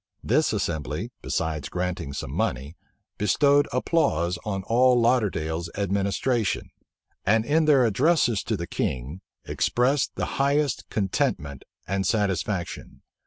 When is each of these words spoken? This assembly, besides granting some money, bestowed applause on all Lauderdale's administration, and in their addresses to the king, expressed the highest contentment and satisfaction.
This 0.23 0.51
assembly, 0.51 1.11
besides 1.21 1.69
granting 1.69 2.11
some 2.13 2.33
money, 2.33 2.75
bestowed 3.19 3.67
applause 3.71 4.39
on 4.43 4.63
all 4.63 4.99
Lauderdale's 4.99 5.69
administration, 5.77 6.71
and 7.23 7.45
in 7.45 7.65
their 7.65 7.85
addresses 7.85 8.41
to 8.45 8.57
the 8.57 8.65
king, 8.65 9.21
expressed 9.45 10.15
the 10.15 10.25
highest 10.41 10.89
contentment 10.89 11.65
and 11.87 12.07
satisfaction. 12.07 13.03